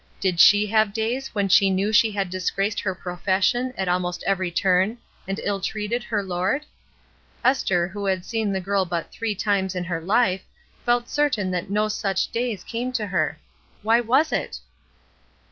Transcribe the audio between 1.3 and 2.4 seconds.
when she knew that she had